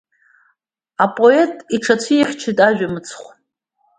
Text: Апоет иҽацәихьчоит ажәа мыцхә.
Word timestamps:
Апоет 1.03 1.53
иҽацәихьчоит 1.75 2.57
ажәа 2.67 2.87
мыцхә. 2.93 3.29